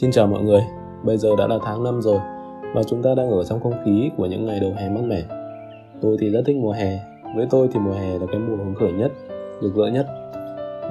[0.00, 0.60] Xin chào mọi người,
[1.02, 2.18] bây giờ đã là tháng 5 rồi
[2.74, 5.22] và chúng ta đang ở trong không khí của những ngày đầu hè mát mẻ.
[6.00, 6.98] Tôi thì rất thích mùa hè,
[7.36, 9.12] với tôi thì mùa hè là cái mùa hứng khởi nhất,
[9.60, 10.06] rực rỡ nhất.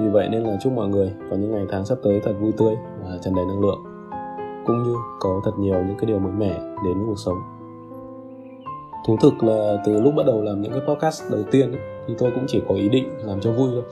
[0.00, 2.52] Vì vậy nên là chúc mọi người có những ngày tháng sắp tới thật vui
[2.58, 3.78] tươi và tràn đầy năng lượng,
[4.66, 7.38] cũng như có thật nhiều những cái điều mới mẻ đến với cuộc sống.
[9.06, 12.14] Thú thực là từ lúc bắt đầu làm những cái podcast đầu tiên ấy, thì
[12.18, 13.84] tôi cũng chỉ có ý định làm cho vui thôi.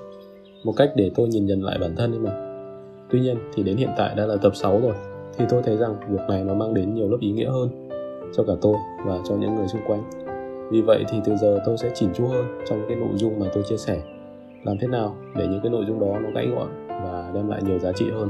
[0.64, 2.47] Một cách để tôi nhìn nhận lại bản thân ấy mà
[3.10, 4.94] Tuy nhiên thì đến hiện tại đã là tập 6 rồi
[5.38, 7.88] thì tôi thấy rằng việc này nó mang đến nhiều lớp ý nghĩa hơn
[8.36, 8.74] cho cả tôi
[9.06, 10.02] và cho những người xung quanh.
[10.70, 13.46] Vì vậy thì từ giờ tôi sẽ chỉn chu hơn trong cái nội dung mà
[13.54, 14.00] tôi chia sẻ.
[14.64, 17.60] Làm thế nào để những cái nội dung đó nó gãy gọn và đem lại
[17.66, 18.28] nhiều giá trị hơn.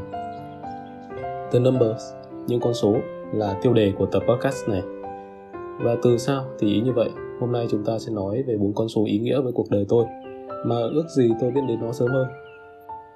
[1.53, 2.13] The numbers,
[2.47, 2.97] những con số
[3.33, 4.83] là tiêu đề của tập podcast này.
[5.81, 8.73] Và từ sao thì ý như vậy, hôm nay chúng ta sẽ nói về bốn
[8.75, 10.05] con số ý nghĩa với cuộc đời tôi
[10.65, 12.27] mà ước gì tôi biết đến nó sớm hơn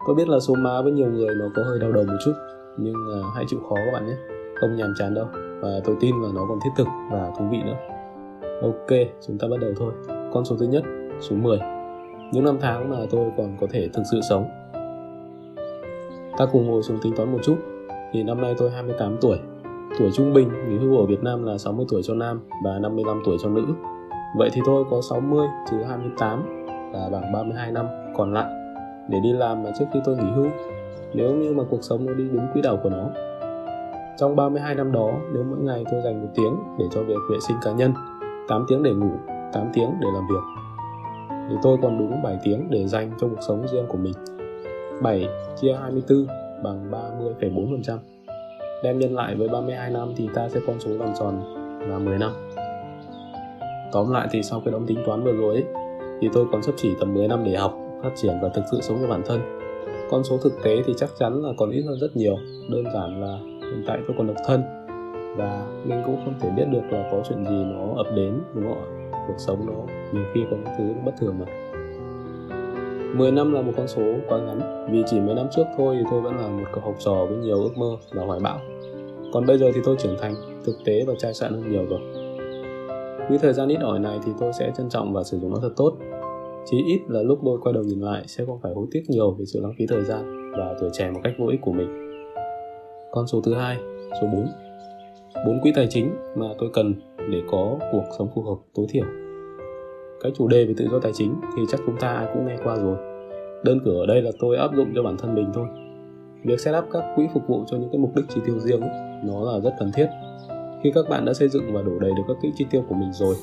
[0.06, 2.32] Tôi biết là số má với nhiều người nó có hơi đau đầu một chút
[2.76, 4.14] Nhưng uh, hãy chịu khó các bạn nhé.
[4.60, 5.26] Không nhàm chán đâu
[5.60, 7.76] Và tôi tin là nó còn thiết thực và thú vị nữa.
[8.62, 9.92] Ok, chúng ta bắt đầu thôi.
[10.32, 10.82] Con số thứ nhất,
[11.20, 11.58] số 10
[12.32, 14.48] Những năm tháng mà tôi còn có thể thực sự sống.
[16.38, 17.56] Ta cùng ngồi xuống tính toán một chút.
[18.12, 19.38] Thì năm nay tôi 28 tuổi.
[19.98, 23.22] Tuổi trung bình nghỉ hưu ở Việt Nam là 60 tuổi cho nam và 55
[23.24, 23.64] tuổi cho nữ.
[24.36, 27.86] Vậy thì tôi có 60 trừ 28 là bằng 32 năm
[28.16, 28.61] còn lại
[29.08, 30.46] để đi làm mà trước khi tôi nghỉ hưu.
[31.14, 33.06] Nếu như mà cuộc sống nó đi đúng quỹ đạo của nó.
[34.16, 37.36] Trong 32 năm đó nếu mỗi ngày tôi dành một tiếng để cho việc vệ
[37.48, 37.92] sinh cá nhân
[38.48, 39.10] 8 tiếng để ngủ
[39.52, 40.62] 8 tiếng để làm việc
[41.50, 44.12] thì tôi còn đúng 7 tiếng để dành cho cuộc sống riêng của mình.
[45.02, 45.28] 7
[45.60, 46.26] chia 24
[46.62, 47.98] bằng 30,4%
[48.82, 51.40] đem nhân lại với 32 năm thì ta sẽ con số làm tròn
[51.88, 52.30] là 10 năm.
[53.92, 55.64] Tóm lại thì sau cái đóng tính toán vừa rồi ấy,
[56.20, 58.80] thì tôi còn sắp chỉ tầm 10 năm để học phát triển và thực sự
[58.80, 59.40] sống cho bản thân.
[60.10, 62.36] Con số thực tế thì chắc chắn là còn ít hơn rất nhiều,
[62.70, 64.62] đơn giản là hiện tại tôi còn độc thân.
[65.36, 68.64] Và mình cũng không thể biết được là có chuyện gì nó ập đến đúng
[68.64, 71.46] không ạ cuộc sống nó nhiều khi có những thứ bất thường mà.
[73.14, 76.04] 10 năm là một con số quá ngắn, vì chỉ mấy năm trước thôi thì
[76.10, 78.58] tôi vẫn là một cậu học trò với nhiều ước mơ và hoài bão.
[79.32, 80.34] Còn bây giờ thì tôi trưởng thành,
[80.64, 82.00] thực tế và trai sạn hơn nhiều rồi.
[83.28, 85.56] Với thời gian ít ỏi này thì tôi sẽ trân trọng và sử dụng nó
[85.62, 85.92] thật tốt.
[86.64, 89.30] Chí ít là lúc tôi quay đầu nhìn lại sẽ không phải hối tiếc nhiều
[89.30, 91.88] về sự lãng phí thời gian và tuổi trẻ một cách vô ích của mình.
[93.10, 93.76] Con số thứ hai,
[94.20, 94.46] số 4.
[95.46, 96.94] Bốn quỹ tài chính mà tôi cần
[97.30, 99.04] để có cuộc sống phù hợp tối thiểu.
[100.20, 102.56] Cái chủ đề về tự do tài chính thì chắc chúng ta ai cũng nghe
[102.64, 102.96] qua rồi.
[103.64, 105.66] Đơn cử ở đây là tôi áp dụng cho bản thân mình thôi.
[106.44, 108.80] Việc set up các quỹ phục vụ cho những cái mục đích chi tiêu riêng
[109.24, 110.06] nó là rất cần thiết.
[110.82, 112.94] Khi các bạn đã xây dựng và đổ đầy được các quỹ chi tiêu của
[112.94, 113.34] mình rồi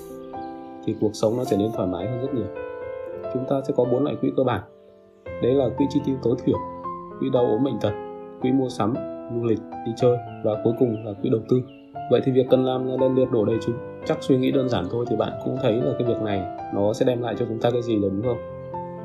[0.85, 2.68] thì cuộc sống nó trở nên thoải mái hơn rất nhiều
[3.33, 4.61] chúng ta sẽ có bốn loại quỹ cơ bản.
[5.41, 6.57] Đấy là quỹ chi tiêu tối thiểu
[7.19, 7.93] quỹ đau ốm bệnh tật
[8.41, 8.93] quỹ mua sắm
[9.35, 11.61] du lịch đi chơi và cuối cùng là quỹ đầu tư.
[12.11, 13.75] Vậy thì việc cần làm là lần lượt đổ đầy chúng.
[14.05, 16.93] Chắc suy nghĩ đơn giản thôi thì bạn cũng thấy là cái việc này nó
[16.93, 18.37] sẽ đem lại cho chúng ta cái gì là đúng không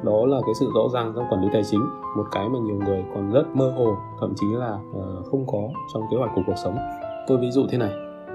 [0.05, 1.81] đó là cái sự rõ ràng trong quản lý tài chính
[2.17, 5.69] một cái mà nhiều người còn rất mơ hồ thậm chí là uh, không có
[5.95, 6.77] trong kế hoạch của cuộc sống.
[7.27, 7.91] Tôi ví dụ thế này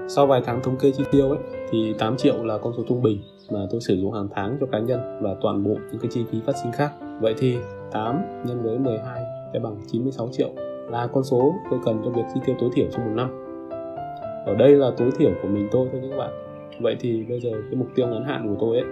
[0.08, 1.38] sau vài tháng thống kê chi tiêu ấy,
[1.70, 4.66] thì 8 triệu là con số trung bình mà tôi sử dụng hàng tháng cho
[4.72, 6.92] cá nhân và toàn bộ những cái chi phí phát sinh khác.
[7.20, 7.56] Vậy thì
[7.92, 9.22] 8 nhân với 12
[9.52, 10.48] sẽ bằng 96 triệu
[10.90, 13.30] là con số tôi cần cho việc chi tiêu tối thiểu trong một năm.
[14.46, 16.30] Ở đây là tối thiểu của mình tôi thôi các bạn.
[16.80, 18.86] Vậy thì bây giờ cái mục tiêu ngắn hạn của tôi ấy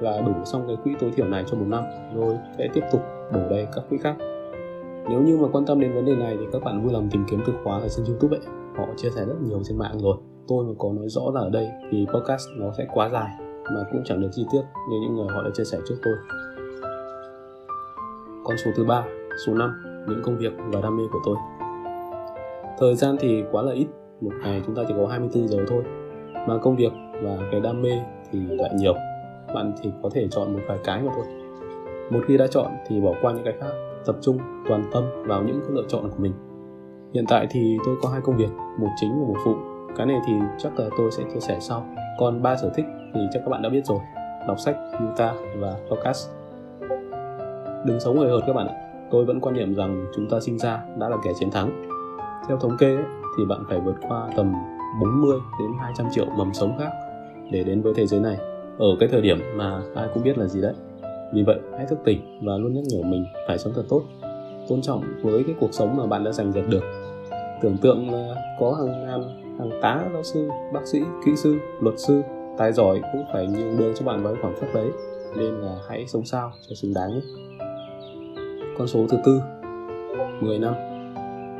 [0.00, 1.84] là đủ xong cái quỹ tối thiểu này cho một năm
[2.14, 3.00] rồi sẽ tiếp tục
[3.32, 4.16] đổ đầy các quỹ khác.
[5.08, 7.24] Nếu như mà quan tâm đến vấn đề này thì các bạn vui lòng tìm
[7.30, 8.46] kiếm từ khóa ở trên YouTube ấy.
[8.76, 10.16] Họ chia sẻ rất nhiều trên mạng rồi.
[10.48, 13.30] Tôi mà có nói rõ là ở đây thì podcast nó sẽ quá dài
[13.74, 16.14] mà cũng chẳng được chi tiết như những người họ đã chia sẻ trước tôi.
[18.44, 19.04] Con số thứ ba,
[19.46, 21.36] số 5, những công việc và đam mê của tôi.
[22.78, 23.86] Thời gian thì quá là ít,
[24.20, 25.82] một ngày chúng ta chỉ có 24 giờ thôi.
[26.48, 28.00] Mà công việc và cái đam mê
[28.30, 28.94] thì lại nhiều.
[29.54, 31.24] Bạn thì có thể chọn một vài cái mà thôi.
[32.10, 33.72] Một khi đã chọn thì bỏ qua những cái khác,
[34.06, 34.38] tập trung
[34.68, 36.32] toàn tâm vào những cái lựa chọn của mình.
[37.14, 39.71] Hiện tại thì tôi có hai công việc, một chính và một phụ.
[39.96, 41.86] Cái này thì chắc là tôi sẽ chia sẻ sau.
[42.18, 43.98] Còn ba sở thích thì chắc các bạn đã biết rồi.
[44.48, 46.30] Đọc sách yoga và podcast.
[47.84, 48.74] Đừng sống người hợt các bạn ạ.
[49.10, 51.88] Tôi vẫn quan niệm rằng chúng ta sinh ra đã là kẻ chiến thắng.
[52.48, 53.04] Theo thống kê ấy,
[53.38, 54.54] thì bạn phải vượt qua tầm
[55.00, 56.90] 40 đến 200 triệu mầm sống khác
[57.50, 58.36] để đến với thế giới này.
[58.78, 60.74] Ở cái thời điểm mà ai cũng biết là gì đấy.
[61.32, 64.02] Vì vậy hãy thức tỉnh và luôn nhắc nhở mình phải sống thật tốt.
[64.68, 66.82] Tôn trọng với cái cuộc sống mà bạn đã giành giật được.
[67.62, 71.94] Tưởng tượng là có hàng ngàn hàng tá, giáo sư, bác sĩ, kỹ sư, luật
[71.98, 72.22] sư,
[72.58, 74.90] tài giỏi cũng phải nhường đường cho bạn với khoảng cách đấy.
[75.36, 77.20] Nên là hãy sống sao cho xứng đáng nhé.
[78.78, 79.40] Con số thứ tư
[80.40, 80.74] 10 năm.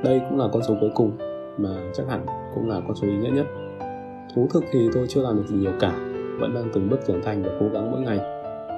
[0.04, 1.12] Đây cũng là con số cuối cùng
[1.58, 3.46] mà chắc hẳn cũng là con số ý nghĩa nhất.
[4.34, 5.92] Thú thực thì tôi chưa làm được gì nhiều cả,
[6.40, 8.18] vẫn đang từng bước trưởng thành và cố gắng mỗi ngày.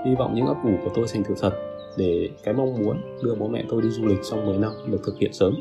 [0.06, 1.52] Hy vọng những ấp ủ của tôi thành sự thật
[1.96, 5.00] để cái mong muốn đưa bố mẹ tôi đi du lịch trong 10 năm được
[5.06, 5.54] thực hiện sớm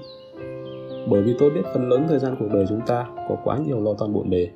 [1.10, 3.82] bởi vì tôi biết phần lớn thời gian cuộc đời chúng ta có quá nhiều
[3.82, 4.48] lo toan bộn bề.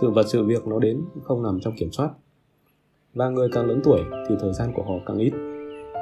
[0.00, 2.10] Sự vật sự việc nó đến không nằm trong kiểm soát.
[3.14, 5.32] Và người càng lớn tuổi thì thời gian của họ càng ít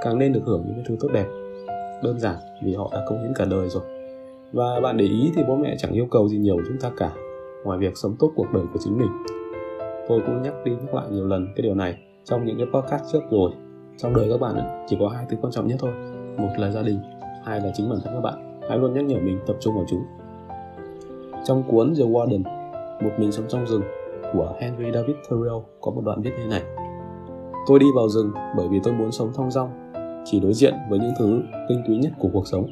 [0.03, 1.27] càng nên được hưởng những thứ tốt đẹp
[2.03, 3.83] đơn giản vì họ đã công hiến cả đời rồi.
[4.53, 7.13] Và bạn để ý thì bố mẹ chẳng yêu cầu gì nhiều chúng ta cả
[7.65, 9.11] ngoài việc sống tốt cuộc đời của chính mình.
[10.09, 13.13] Tôi cũng nhắc đi nhắc lại nhiều lần cái điều này trong những cái podcast
[13.13, 13.51] trước rồi.
[13.97, 15.93] Trong đời các bạn ấy, chỉ có hai thứ quan trọng nhất thôi
[16.37, 16.99] một là gia đình
[17.45, 19.85] hai là chính bản thân các bạn hãy luôn nhắc nhở mình tập trung vào
[19.89, 20.05] chúng.
[21.45, 22.43] Trong cuốn The Warden,
[23.05, 23.83] một mình sống trong rừng
[24.33, 26.63] của Henry David Thoreau có một đoạn viết như này.
[27.67, 29.71] Tôi đi vào rừng bởi vì tôi muốn sống thong dong,
[30.25, 32.67] chỉ đối diện với những thứ tinh túy nhất của cuộc sống.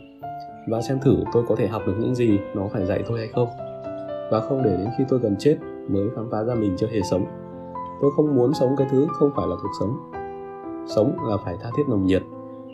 [0.69, 3.29] Và xem thử tôi có thể học được những gì nó phải dạy tôi hay
[3.29, 3.49] không.
[4.31, 5.57] Và không để đến khi tôi gần chết
[5.89, 7.25] mới khám phá ra mình chưa hề sống.
[8.01, 9.97] Tôi không muốn sống cái thứ không phải là cuộc sống.
[10.87, 12.23] Sống là phải tha thiết nồng nhiệt.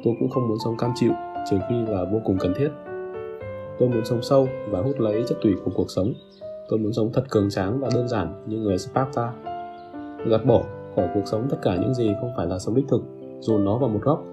[0.04, 1.12] Tôi cũng không muốn sống cam chịu,
[1.50, 2.68] trừ khi là vô cùng cần thiết
[3.78, 6.12] tôi muốn sống sâu và hút lấy chất tùy của cuộc sống.
[6.68, 9.32] Tôi muốn sống thật cường tráng và đơn giản như người Sparta.
[10.26, 10.62] Gạt bỏ
[10.96, 13.02] khỏi cuộc sống tất cả những gì không phải là sống đích thực
[13.40, 14.24] dồn nó vào một góc.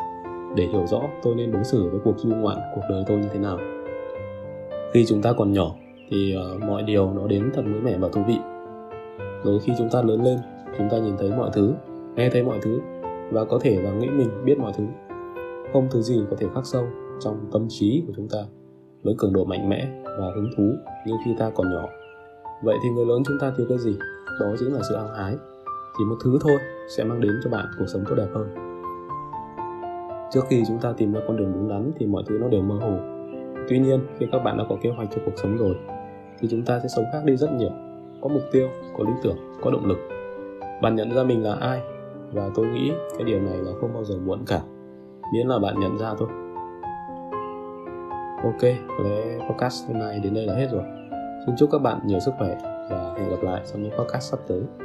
[0.55, 3.27] Để hiểu rõ tôi nên đối xử với cuộc du ngoạn cuộc đời tôi như
[3.33, 3.59] thế nào.
[4.93, 5.75] Khi chúng ta còn nhỏ
[6.09, 8.37] thì uh, mọi điều nó đến thật mới mẻ và thú vị.
[9.43, 10.37] Rồi khi chúng ta lớn lên
[10.77, 11.73] chúng ta nhìn thấy mọi thứ
[12.15, 12.79] nghe thấy mọi thứ
[13.31, 14.83] và có thể là nghĩ mình biết mọi thứ.
[15.73, 16.83] Không thứ gì có thể khắc sâu
[17.19, 18.39] trong tâm trí của chúng ta
[19.05, 20.63] với cường độ mạnh mẽ và hứng thú
[21.05, 21.85] như khi ta còn nhỏ.
[22.63, 23.97] Vậy thì người lớn chúng ta thiếu cái gì?
[24.39, 25.35] Đó chính là sự hăng hái
[25.97, 26.57] chỉ một thứ thôi
[26.97, 28.47] sẽ mang đến cho bạn cuộc sống tốt đẹp hơn.
[30.31, 32.61] Trước khi chúng ta tìm ra con đường đúng đắn thì mọi thứ nó đều
[32.61, 32.97] mơ hồ.
[33.69, 35.75] Tuy nhiên, khi các bạn đã có kế hoạch cho cuộc sống rồi,
[36.39, 37.71] thì chúng ta sẽ sống khác đi rất nhiều.
[38.21, 38.67] Có mục tiêu,
[38.97, 39.97] có lý tưởng, có động lực.
[40.81, 41.81] Bạn nhận ra mình là ai
[42.33, 44.61] và tôi nghĩ cái điều này là không bao giờ muộn cả.
[45.33, 46.29] Miễn là bạn nhận ra thôi
[48.45, 48.61] ok
[48.97, 50.83] có lẽ podcast hôm nay đến đây là hết rồi.
[51.45, 52.57] Xin chúc các bạn nhiều sức khỏe
[52.89, 54.84] và hẹn gặp lại trong những podcast sắp tới.